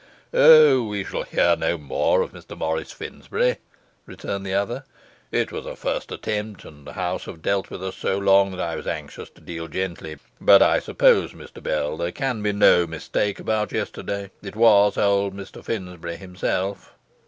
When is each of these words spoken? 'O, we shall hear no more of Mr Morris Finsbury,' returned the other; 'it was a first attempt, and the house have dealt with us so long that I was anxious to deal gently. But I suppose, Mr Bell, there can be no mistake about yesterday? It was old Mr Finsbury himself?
'O, 0.33 0.81
we 0.81 1.03
shall 1.03 1.21
hear 1.21 1.55
no 1.55 1.77
more 1.77 2.23
of 2.23 2.31
Mr 2.31 2.57
Morris 2.57 2.91
Finsbury,' 2.91 3.57
returned 4.07 4.43
the 4.47 4.53
other; 4.55 4.83
'it 5.31 5.51
was 5.51 5.67
a 5.67 5.75
first 5.75 6.11
attempt, 6.11 6.65
and 6.65 6.87
the 6.87 6.93
house 6.93 7.25
have 7.25 7.43
dealt 7.43 7.69
with 7.69 7.83
us 7.83 7.97
so 7.97 8.17
long 8.17 8.49
that 8.49 8.59
I 8.59 8.75
was 8.75 8.87
anxious 8.87 9.29
to 9.29 9.41
deal 9.41 9.67
gently. 9.67 10.17
But 10.41 10.63
I 10.63 10.79
suppose, 10.79 11.33
Mr 11.33 11.61
Bell, 11.61 11.97
there 11.97 12.11
can 12.11 12.41
be 12.41 12.51
no 12.51 12.87
mistake 12.87 13.39
about 13.39 13.71
yesterday? 13.71 14.31
It 14.41 14.55
was 14.55 14.97
old 14.97 15.35
Mr 15.35 15.63
Finsbury 15.63 16.15
himself? 16.15 16.95